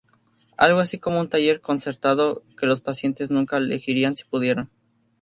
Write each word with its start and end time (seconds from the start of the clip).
Algo 0.57 0.79
así 0.79 0.97
como 0.97 1.19
un 1.19 1.29
taller 1.29 1.61
concertado, 1.61 2.41
que 2.59 2.65
los 2.65 2.81
pacientes 2.81 3.29
nunca 3.29 3.57
elegirían 3.57 4.17
si 4.17 4.23
pudieran. 4.23 4.71